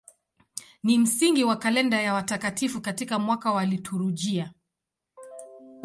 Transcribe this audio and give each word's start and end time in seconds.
Ni 0.83 0.97
msingi 0.97 1.43
wa 1.43 1.55
kalenda 1.55 2.01
ya 2.01 2.13
watakatifu 2.13 2.81
katika 2.81 3.19
mwaka 3.19 3.51
wa 3.51 3.65
liturujia. 3.65 4.53